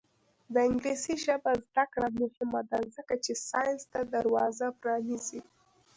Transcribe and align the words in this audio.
د 0.53 0.55
انګلیسي 0.67 1.15
ژبې 1.25 1.53
زده 1.65 1.83
کړه 1.93 2.07
مهمه 2.19 2.61
ده 2.69 2.79
ځکه 2.95 3.13
چې 3.23 3.31
ساینس 3.49 3.81
ته 3.91 3.99
دروازه 4.13 4.67
پرانیزي. 4.79 5.41